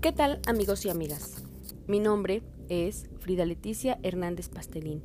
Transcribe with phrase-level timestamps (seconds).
[0.00, 1.44] ¿Qué tal amigos y amigas?
[1.88, 5.02] Mi nombre es Frida Leticia Hernández Pastelín,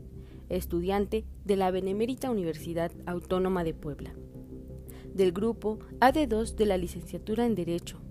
[0.50, 4.14] estudiante de la Benemérita Universidad Autónoma de Puebla,
[5.16, 8.02] del grupo AD2 de la licenciatura en Derecho,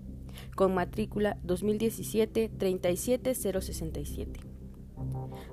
[0.57, 4.41] con matrícula 2017-37067.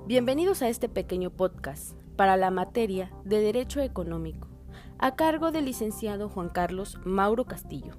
[0.05, 4.49] Bienvenidos a este pequeño podcast para la materia de Derecho Económico,
[4.97, 7.95] a cargo del licenciado Juan Carlos Mauro Castillo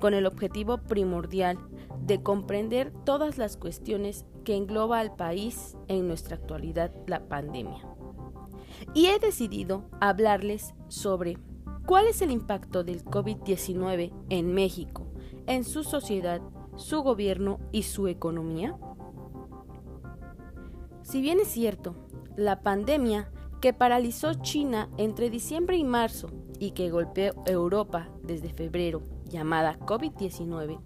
[0.00, 1.58] con el objetivo primordial
[2.06, 7.86] de comprender todas las cuestiones que engloba al país en nuestra actualidad la pandemia.
[8.94, 11.38] Y he decidido hablarles sobre
[11.86, 15.06] cuál es el impacto del COVID-19 en México,
[15.46, 16.40] en su sociedad,
[16.76, 18.76] su gobierno y su economía.
[21.02, 21.96] Si bien es cierto,
[22.36, 23.30] la pandemia
[23.60, 30.80] que paralizó China entre diciembre y marzo y que golpeó Europa desde febrero llamada COVID-19,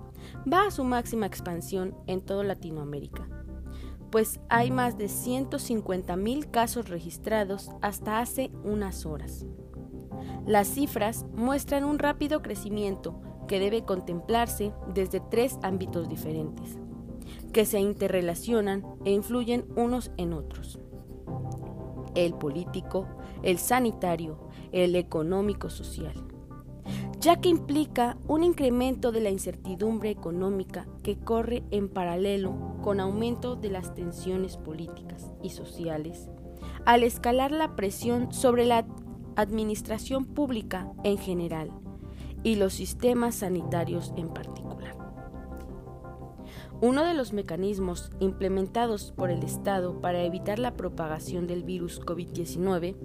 [0.50, 3.28] va a su máxima expansión en toda Latinoamérica,
[4.10, 9.46] pues hay más de 150 mil casos registrados hasta hace unas horas.
[10.46, 16.78] Las cifras muestran un rápido crecimiento que debe contemplarse desde tres ámbitos diferentes,
[17.52, 20.78] que se interrelacionan e influyen unos en otros.
[22.14, 23.08] El político,
[23.42, 26.33] el sanitario, el económico-social
[27.24, 33.56] ya que implica un incremento de la incertidumbre económica que corre en paralelo con aumento
[33.56, 36.28] de las tensiones políticas y sociales,
[36.84, 38.84] al escalar la presión sobre la
[39.36, 41.70] administración pública en general
[42.42, 44.94] y los sistemas sanitarios en particular.
[46.82, 52.96] Uno de los mecanismos implementados por el Estado para evitar la propagación del virus COVID-19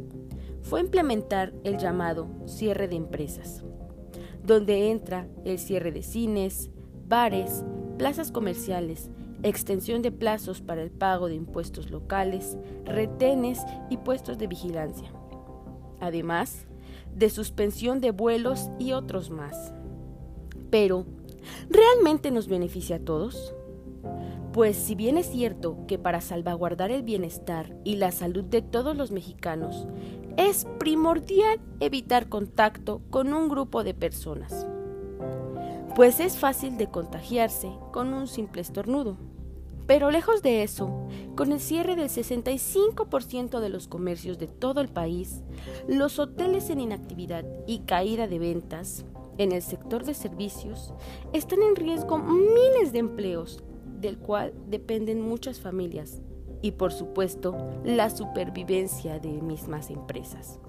[0.61, 3.63] fue implementar el llamado cierre de empresas
[4.49, 6.71] donde entra el cierre de cines,
[7.07, 7.63] bares,
[7.99, 9.11] plazas comerciales,
[9.43, 13.59] extensión de plazos para el pago de impuestos locales, retenes
[13.91, 15.13] y puestos de vigilancia.
[15.99, 16.65] Además,
[17.15, 19.71] de suspensión de vuelos y otros más.
[20.71, 21.05] Pero,
[21.69, 23.53] ¿realmente nos beneficia a todos?
[24.51, 28.97] Pues si bien es cierto que para salvaguardar el bienestar y la salud de todos
[28.97, 29.87] los mexicanos
[30.37, 34.67] es primordial evitar contacto con un grupo de personas,
[35.95, 39.17] pues es fácil de contagiarse con un simple estornudo.
[39.87, 44.87] Pero lejos de eso, con el cierre del 65% de los comercios de todo el
[44.87, 45.41] país,
[45.87, 49.03] los hoteles en inactividad y caída de ventas
[49.39, 50.93] en el sector de servicios,
[51.33, 53.63] están en riesgo miles de empleos,
[53.99, 56.21] del cual dependen muchas familias,
[56.61, 60.59] y por supuesto la supervivencia de mismas empresas.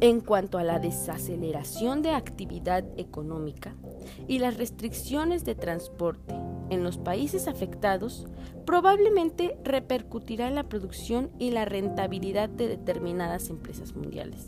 [0.00, 3.74] En cuanto a la desaceleración de actividad económica
[4.28, 6.34] y las restricciones de transporte
[6.70, 8.28] en los países afectados,
[8.64, 14.46] probablemente repercutirá en la producción y la rentabilidad de determinadas empresas mundiales,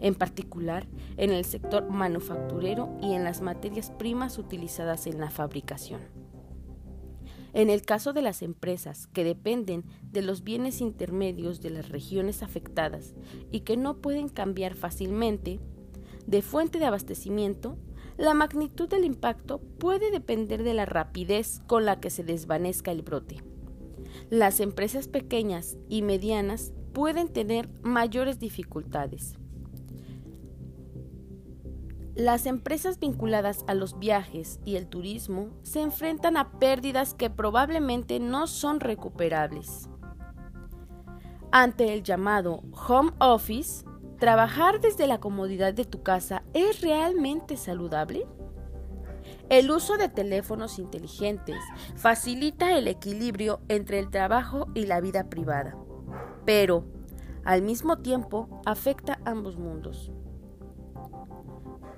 [0.00, 6.15] en particular en el sector manufacturero y en las materias primas utilizadas en la fabricación.
[7.56, 12.42] En el caso de las empresas que dependen de los bienes intermedios de las regiones
[12.42, 13.14] afectadas
[13.50, 15.58] y que no pueden cambiar fácilmente
[16.26, 17.78] de fuente de abastecimiento,
[18.18, 23.00] la magnitud del impacto puede depender de la rapidez con la que se desvanezca el
[23.00, 23.42] brote.
[24.28, 29.38] Las empresas pequeñas y medianas pueden tener mayores dificultades.
[32.16, 38.20] Las empresas vinculadas a los viajes y el turismo se enfrentan a pérdidas que probablemente
[38.20, 39.90] no son recuperables.
[41.52, 43.84] Ante el llamado home office,
[44.18, 48.26] ¿trabajar desde la comodidad de tu casa es realmente saludable?
[49.50, 51.62] El uso de teléfonos inteligentes
[51.96, 55.76] facilita el equilibrio entre el trabajo y la vida privada,
[56.46, 56.86] pero
[57.44, 60.12] al mismo tiempo afecta ambos mundos.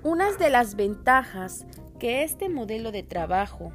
[0.01, 1.65] Una de las ventajas
[1.99, 3.73] que este modelo de trabajo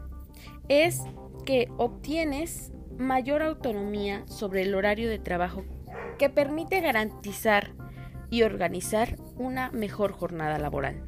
[0.70, 1.02] es
[1.44, 5.64] que obtienes mayor autonomía sobre el horario de trabajo
[6.18, 7.74] que permite garantizar
[8.30, 11.06] y organizar una mejor jornada laboral,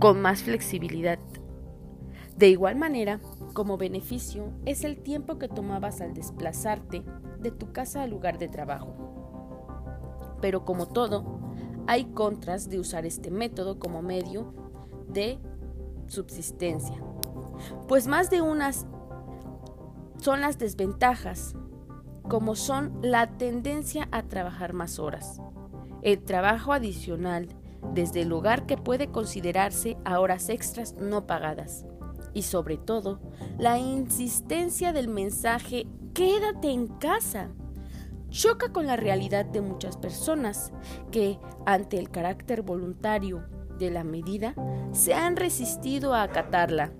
[0.00, 1.20] con más flexibilidad.
[2.36, 3.20] De igual manera,
[3.52, 7.04] como beneficio es el tiempo que tomabas al desplazarte
[7.38, 8.96] de tu casa al lugar de trabajo.
[10.40, 11.37] Pero como todo,
[11.88, 14.52] hay contras de usar este método como medio
[15.08, 15.38] de
[16.06, 17.02] subsistencia,
[17.88, 18.86] pues más de unas
[20.18, 21.54] son las desventajas,
[22.28, 25.40] como son la tendencia a trabajar más horas,
[26.02, 27.48] el trabajo adicional
[27.94, 31.86] desde el hogar que puede considerarse a horas extras no pagadas.
[32.34, 33.18] Y sobre todo
[33.56, 37.48] la insistencia del mensaje quédate en casa
[38.30, 40.72] choca con la realidad de muchas personas
[41.10, 43.44] que, ante el carácter voluntario
[43.78, 44.54] de la medida,
[44.92, 46.92] se han resistido a acatarla,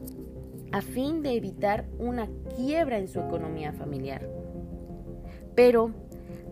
[0.72, 4.28] a fin de evitar una quiebra en su economía familiar.
[5.54, 5.92] Pero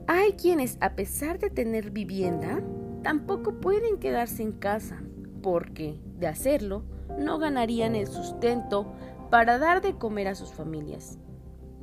[0.07, 2.63] hay quienes, a pesar de tener vivienda,
[3.03, 5.03] tampoco pueden quedarse en casa,
[5.43, 6.85] porque, de hacerlo,
[7.19, 8.93] no ganarían el sustento
[9.31, 11.19] para dar de comer a sus familias,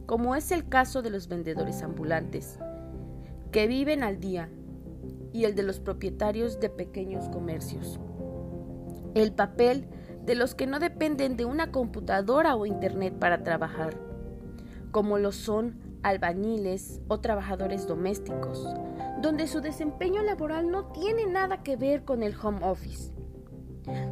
[0.06, 2.60] como es el caso de los vendedores ambulantes,
[3.54, 4.50] que viven al día
[5.32, 8.00] y el de los propietarios de pequeños comercios.
[9.14, 9.88] El papel
[10.26, 13.96] de los que no dependen de una computadora o internet para trabajar,
[14.90, 18.68] como lo son albañiles o trabajadores domésticos,
[19.22, 23.14] donde su desempeño laboral no tiene nada que ver con el home office.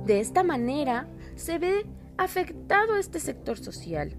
[0.06, 4.16] De esta manera se ve afectado este sector social,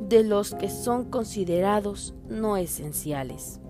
[0.00, 3.60] de los que son considerados no esenciales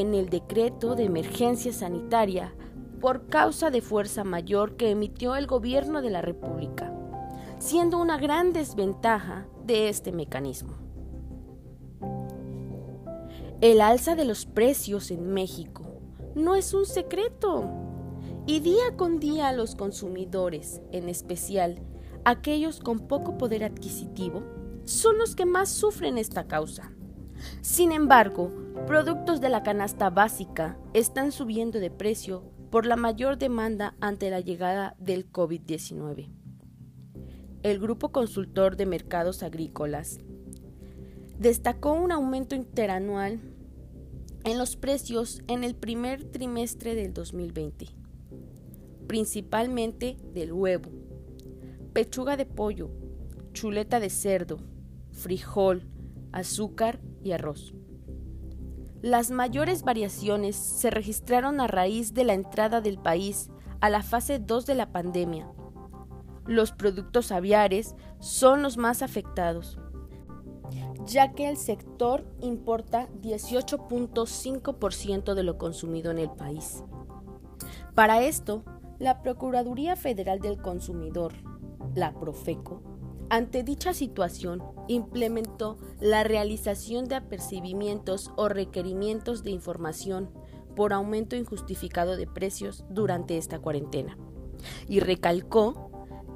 [0.00, 2.54] en el decreto de emergencia sanitaria
[3.00, 6.92] por causa de fuerza mayor que emitió el gobierno de la República,
[7.58, 10.74] siendo una gran desventaja de este mecanismo.
[13.60, 15.84] El alza de los precios en México
[16.34, 17.70] no es un secreto
[18.46, 21.80] y día con día los consumidores, en especial
[22.24, 24.42] aquellos con poco poder adquisitivo,
[24.84, 26.92] son los que más sufren esta causa.
[27.60, 28.52] Sin embargo,
[28.86, 34.40] productos de la canasta básica están subiendo de precio por la mayor demanda ante la
[34.40, 36.28] llegada del COVID-19.
[37.62, 40.18] El Grupo Consultor de Mercados Agrícolas
[41.38, 43.40] destacó un aumento interanual
[44.44, 47.86] en los precios en el primer trimestre del 2020,
[49.06, 50.90] principalmente del huevo,
[51.92, 52.90] pechuga de pollo,
[53.52, 54.58] chuleta de cerdo,
[55.12, 55.84] frijol,
[56.32, 57.74] azúcar y arroz.
[59.02, 63.50] Las mayores variaciones se registraron a raíz de la entrada del país
[63.80, 65.50] a la fase 2 de la pandemia.
[66.46, 69.78] Los productos aviares son los más afectados,
[71.04, 76.84] ya que el sector importa 18.5% de lo consumido en el país.
[77.94, 78.64] Para esto,
[78.98, 81.34] la Procuraduría Federal del Consumidor,
[81.94, 82.82] la Profeco,
[83.30, 90.30] ante dicha situación, implementó la realización de apercibimientos o requerimientos de información
[90.76, 94.18] por aumento injustificado de precios durante esta cuarentena
[94.88, 95.90] y recalcó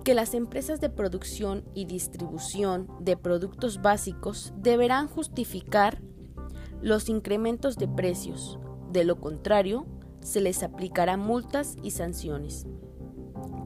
[0.05, 6.00] que las empresas de producción y distribución de productos básicos deberán justificar
[6.81, 8.58] los incrementos de precios,
[8.93, 9.87] de lo contrario,
[10.20, 12.67] se les aplicará multas y sanciones.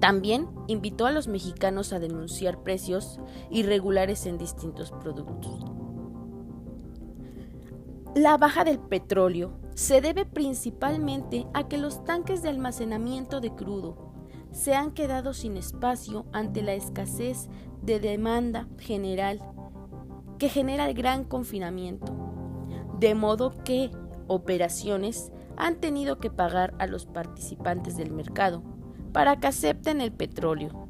[0.03, 3.21] También invitó a los mexicanos a denunciar precios
[3.51, 5.65] irregulares en distintos productos.
[8.17, 14.13] La baja del petróleo se debe principalmente a que los tanques de almacenamiento de crudo
[14.51, 17.49] se han quedado sin espacio ante la escasez
[17.81, 19.39] de demanda general
[20.41, 22.13] que genera el gran confinamiento,
[22.99, 23.93] de modo que
[24.27, 28.72] operaciones han tenido que pagar a los participantes del mercado
[29.13, 30.89] para que acepten el petróleo.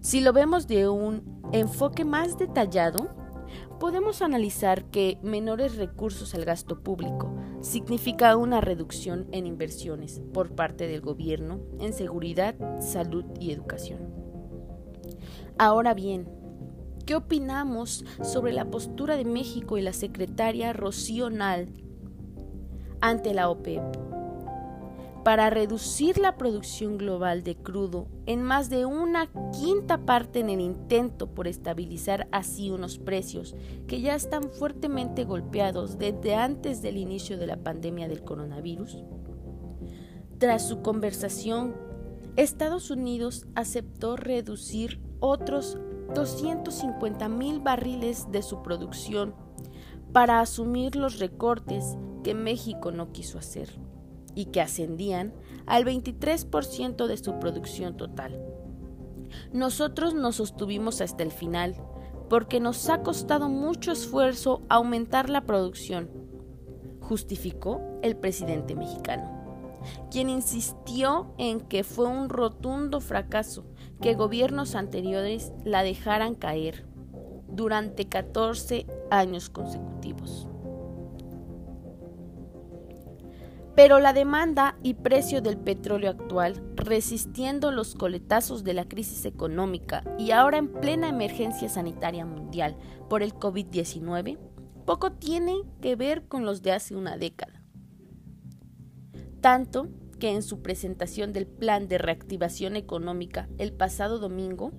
[0.00, 3.08] Si lo vemos de un enfoque más detallado,
[3.78, 10.86] podemos analizar que menores recursos al gasto público significa una reducción en inversiones por parte
[10.86, 14.12] del gobierno en seguridad, salud y educación.
[15.58, 16.28] Ahora bien,
[17.06, 21.68] ¿qué opinamos sobre la postura de México y la secretaria Rocío Nal
[23.00, 24.07] ante la OPEP?
[25.28, 29.30] Para reducir la producción global de crudo en más de una
[29.60, 33.54] quinta parte en el intento por estabilizar así unos precios
[33.86, 39.04] que ya están fuertemente golpeados desde antes del inicio de la pandemia del coronavirus?
[40.38, 41.76] Tras su conversación,
[42.36, 45.76] Estados Unidos aceptó reducir otros
[46.14, 49.34] 250 mil barriles de su producción
[50.10, 53.68] para asumir los recortes que México no quiso hacer
[54.34, 55.34] y que ascendían
[55.66, 58.40] al 23% de su producción total.
[59.52, 61.76] Nosotros nos sostuvimos hasta el final
[62.28, 66.10] porque nos ha costado mucho esfuerzo aumentar la producción,
[67.00, 69.78] justificó el presidente mexicano,
[70.10, 73.64] quien insistió en que fue un rotundo fracaso
[74.00, 76.86] que gobiernos anteriores la dejaran caer
[77.48, 80.48] durante 14 años consecutivos.
[83.78, 90.02] Pero la demanda y precio del petróleo actual, resistiendo los coletazos de la crisis económica
[90.18, 92.76] y ahora en plena emergencia sanitaria mundial
[93.08, 94.36] por el COVID-19,
[94.84, 97.62] poco tiene que ver con los de hace una década.
[99.40, 99.86] Tanto
[100.18, 104.72] que en su presentación del Plan de Reactivación Económica el pasado domingo,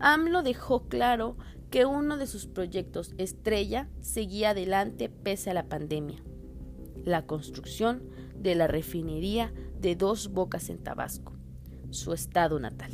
[0.00, 1.36] AMLO dejó claro
[1.70, 6.20] que uno de sus proyectos estrella seguía adelante pese a la pandemia,
[7.04, 11.32] la construcción de la refinería de Dos Bocas en Tabasco,
[11.90, 12.90] su estado natal.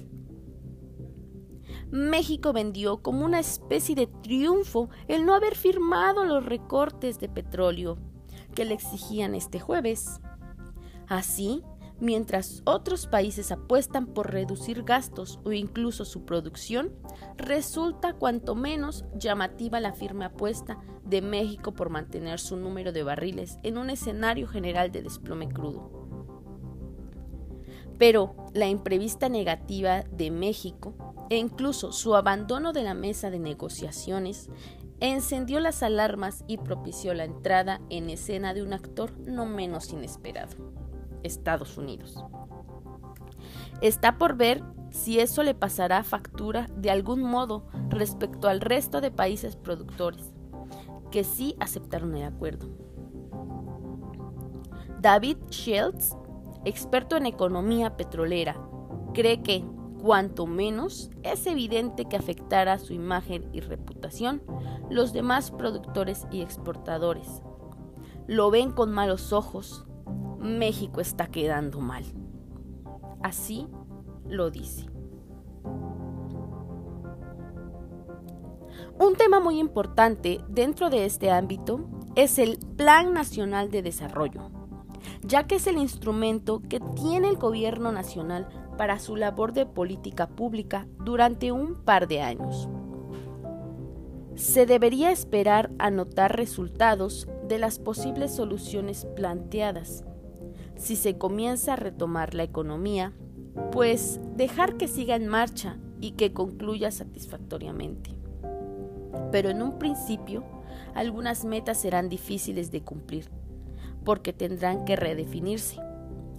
[1.90, 7.98] México vendió como una especie de triunfo el no haber firmado los recortes de petróleo
[8.54, 10.20] que le exigían este jueves.
[11.08, 11.64] Así,
[12.00, 16.94] Mientras otros países apuestan por reducir gastos o incluso su producción,
[17.36, 23.58] resulta cuanto menos llamativa la firme apuesta de México por mantener su número de barriles
[23.62, 25.90] en un escenario general de desplome crudo.
[27.98, 30.94] Pero la imprevista negativa de México
[31.28, 34.48] e incluso su abandono de la mesa de negociaciones
[35.00, 40.79] encendió las alarmas y propició la entrada en escena de un actor no menos inesperado.
[41.22, 42.22] Estados Unidos.
[43.80, 49.10] Está por ver si eso le pasará factura de algún modo respecto al resto de
[49.10, 50.34] países productores,
[51.10, 52.68] que sí aceptaron el acuerdo.
[55.00, 56.16] David Schultz,
[56.64, 58.60] experto en economía petrolera,
[59.14, 59.64] cree que,
[60.02, 64.42] cuanto menos, es evidente que afectará su imagen y reputación
[64.90, 67.42] los demás productores y exportadores.
[68.26, 69.86] Lo ven con malos ojos
[70.40, 72.04] México está quedando mal.
[73.22, 73.68] Así
[74.26, 74.86] lo dice.
[78.98, 84.50] Un tema muy importante dentro de este ámbito es el Plan Nacional de Desarrollo,
[85.22, 90.28] ya que es el instrumento que tiene el gobierno nacional para su labor de política
[90.28, 92.68] pública durante un par de años.
[94.36, 100.04] Se debería esperar a notar resultados de las posibles soluciones planteadas
[100.80, 103.12] si se comienza a retomar la economía,
[103.70, 108.14] pues dejar que siga en marcha y que concluya satisfactoriamente.
[109.30, 110.42] Pero en un principio,
[110.94, 113.26] algunas metas serán difíciles de cumplir,
[114.06, 115.78] porque tendrán que redefinirse,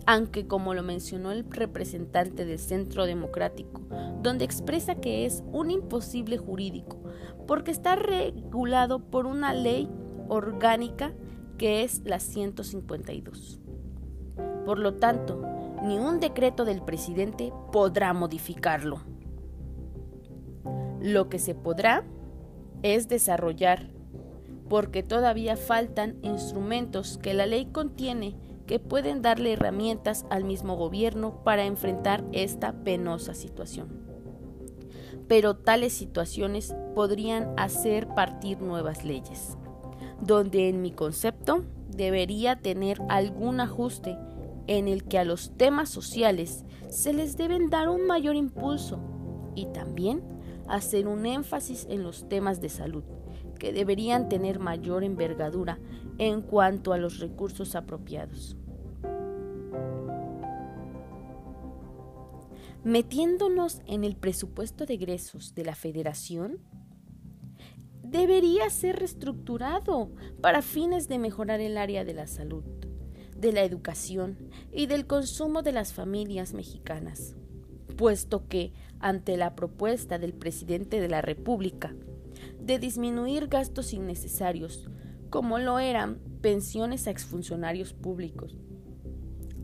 [0.08, 3.82] aunque como lo mencionó el representante del Centro Democrático,
[4.24, 6.98] donde expresa que es un imposible jurídico,
[7.46, 9.88] porque está regulado por una ley
[10.30, 11.14] orgánica
[11.60, 13.61] que es la 152.
[14.72, 15.44] Por lo tanto,
[15.84, 19.02] ni un decreto del presidente podrá modificarlo.
[21.02, 22.06] Lo que se podrá
[22.82, 23.90] es desarrollar,
[24.70, 31.44] porque todavía faltan instrumentos que la ley contiene que pueden darle herramientas al mismo gobierno
[31.44, 33.90] para enfrentar esta penosa situación.
[35.28, 39.58] Pero tales situaciones podrían hacer partir nuevas leyes,
[40.22, 44.18] donde en mi concepto debería tener algún ajuste
[44.68, 49.00] en el que a los temas sociales se les deben dar un mayor impulso
[49.56, 50.22] y también
[50.68, 53.04] hacer un énfasis en los temas de salud,
[53.60, 55.80] que deberían tener mayor envergadura
[56.18, 58.56] en cuanto a los recursos apropiados.
[62.84, 66.60] Metiéndonos en el presupuesto de egresos de la Federación,
[68.04, 72.64] debería ser reestructurado para fines de mejorar el área de la salud
[73.42, 74.38] de la educación
[74.72, 77.36] y del consumo de las familias mexicanas,
[77.98, 81.96] puesto que, ante la propuesta del presidente de la República
[82.60, 84.90] de disminuir gastos innecesarios,
[85.32, 88.56] como lo eran pensiones a exfuncionarios públicos,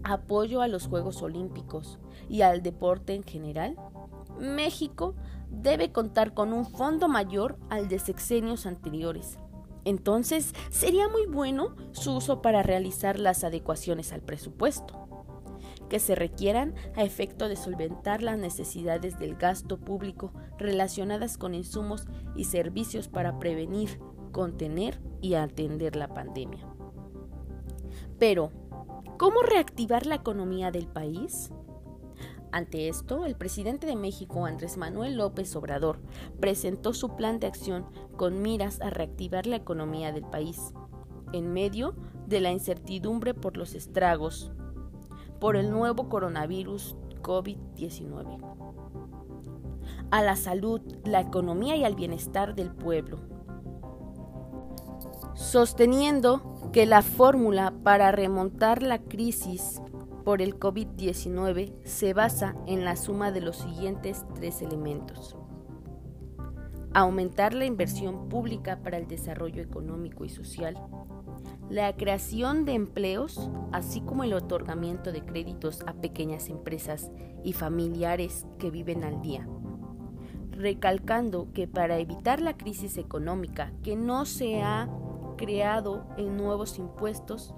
[0.04, 3.76] apoyo a los Juegos Olímpicos y al deporte en general,
[4.40, 5.16] México
[5.52, 9.38] debe contar con un fondo mayor al de sexenios anteriores
[9.88, 15.08] entonces, sería muy bueno su uso para realizar las adecuaciones al presupuesto
[15.88, 22.06] que se requieran a efecto de solventar las necesidades del gasto público relacionadas con insumos
[22.36, 23.98] y servicios para prevenir,
[24.34, 26.68] contener y atender la pandemia.
[28.20, 28.52] Pero,
[29.18, 31.54] ¿cómo reactivar la economía del país?
[32.52, 36.00] Ante esto, el presidente de México, Andrés Manuel López Obrador,
[36.40, 37.86] presentó su plan de acción
[38.16, 40.74] con miras a reactivar la economía del país,
[41.34, 44.52] en medio de la incertidumbre por los estragos
[45.40, 48.40] por el nuevo coronavirus COVID-19.
[50.10, 53.20] A la salud, la economía y al bienestar del pueblo.
[55.38, 59.82] sosteniendo que la fórmula para remontar la crisis
[60.28, 65.38] por el COVID-19 se basa en la suma de los siguientes tres elementos.
[66.94, 70.76] Aumentar la inversión pública para el desarrollo económico y social,
[71.70, 77.10] la creación de empleos, así como el otorgamiento de créditos a pequeñas empresas
[77.46, 79.48] y familiares que viven al día.
[80.52, 84.90] Recalcando que para evitar la crisis económica que no se ha
[85.38, 87.56] creado en nuevos impuestos,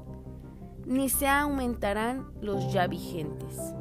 [0.90, 3.76] ni se aumentarán los ya vigentes.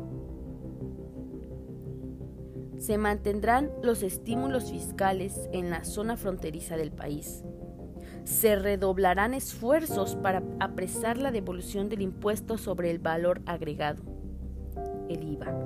[2.76, 7.44] Se mantendrán los estímulos fiscales en la zona fronteriza del país.
[8.24, 14.02] Se redoblarán esfuerzos para apresar la devolución del impuesto sobre el valor agregado,
[15.08, 15.58] el IVA.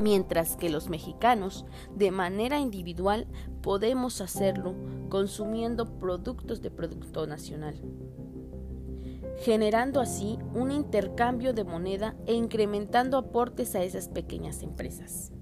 [0.00, 1.66] Mientras que los mexicanos,
[1.96, 3.26] de manera individual,
[3.60, 4.76] podemos hacerlo
[5.08, 7.82] consumiendo productos de producto nacional
[9.40, 15.32] generando así un intercambio de moneda e incrementando aportes a esas pequeñas empresas.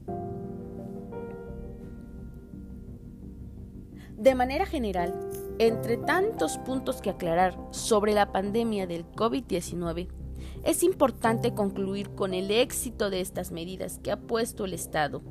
[4.16, 5.14] De manera general,
[5.58, 10.08] entre tantos puntos que aclarar sobre la pandemia del COVID-19,
[10.64, 15.22] es importante concluir con el éxito de estas medidas que ha puesto el Estado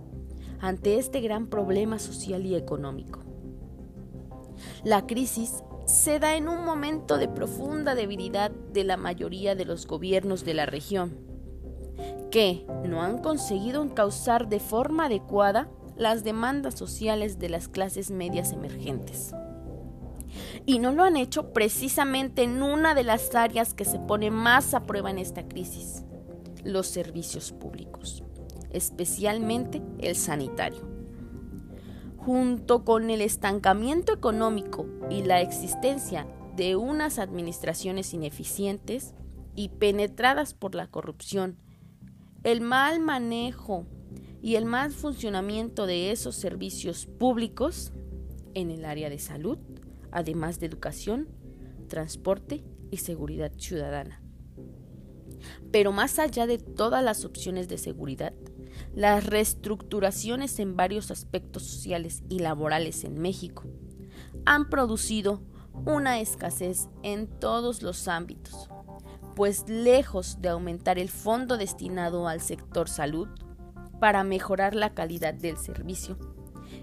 [0.59, 3.23] ante este gran problema social y económico.
[4.83, 9.85] La crisis se da en un momento de profunda debilidad de la mayoría de los
[9.85, 11.15] gobiernos de la región,
[12.31, 18.51] que no han conseguido encauzar de forma adecuada las demandas sociales de las clases medias
[18.51, 19.33] emergentes.
[20.65, 24.73] Y no lo han hecho precisamente en una de las áreas que se pone más
[24.73, 26.03] a prueba en esta crisis,
[26.63, 28.23] los servicios públicos,
[28.71, 30.94] especialmente el sanitario
[32.25, 39.13] junto con el estancamiento económico y la existencia de unas administraciones ineficientes
[39.53, 41.59] y penetradas por la corrupción,
[42.43, 43.85] el mal manejo
[44.41, 47.93] y el mal funcionamiento de esos servicios públicos
[48.55, 49.59] en el área de salud,
[50.09, 51.27] además de educación,
[51.89, 54.23] transporte y seguridad ciudadana.
[55.71, 58.33] Pero más allá de todas las opciones de seguridad,
[58.95, 63.65] las reestructuraciones en varios aspectos sociales y laborales en México
[64.45, 65.41] han producido
[65.85, 68.69] una escasez en todos los ámbitos,
[69.35, 73.27] pues lejos de aumentar el fondo destinado al sector salud
[73.99, 76.17] para mejorar la calidad del servicio,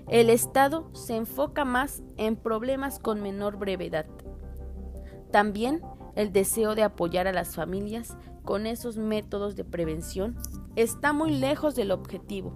[0.09, 4.07] el Estado se enfoca más en problemas con menor brevedad.
[5.31, 5.81] También
[6.15, 10.37] el deseo de apoyar a las familias con esos métodos de prevención
[10.77, 12.55] está muy lejos del objetivo,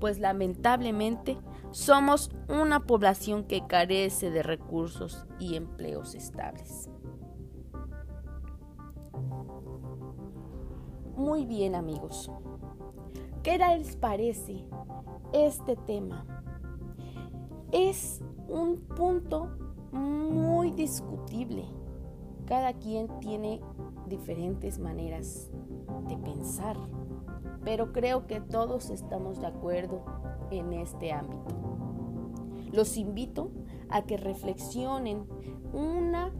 [0.00, 1.38] pues lamentablemente
[1.70, 6.90] somos una población que carece de recursos y empleos estables.
[11.16, 12.30] Muy bien amigos,
[13.42, 14.66] ¿qué les parece
[15.32, 16.26] este tema?
[17.72, 19.48] Es un punto
[19.92, 21.64] muy discutible.
[22.46, 23.60] Cada quien tiene
[24.06, 25.50] diferentes maneras
[26.08, 26.76] de pensar,
[27.66, 30.04] pero creo que todos estamos de acuerdo
[30.52, 31.52] en este ámbito.
[32.70, 33.50] Los invito
[33.88, 35.26] a que reflexionen
[35.72, 36.32] una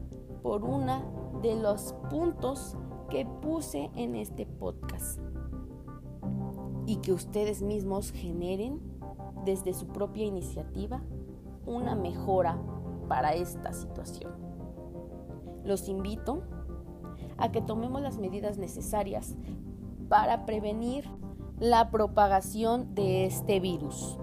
[0.44, 1.04] por una
[1.42, 2.76] de los puntos
[3.10, 5.18] que puse en este podcast
[6.86, 8.80] y que ustedes mismos generen
[9.44, 11.02] desde su propia iniciativa
[11.66, 12.56] una mejora
[13.08, 14.32] para esta situación.
[15.64, 16.44] Los invito
[17.36, 19.36] a que tomemos las medidas necesarias
[20.08, 21.08] para prevenir
[21.58, 24.18] la propagación de este virus.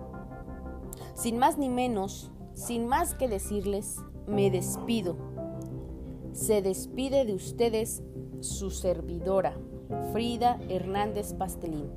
[1.14, 5.18] Sin más ni menos, sin más que decirles, me despido.
[6.32, 8.04] Se despide de ustedes
[8.40, 9.58] su servidora,
[10.12, 11.92] Frida Hernández Pastelín.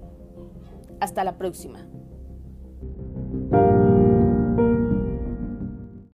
[1.01, 1.87] Hasta la próxima.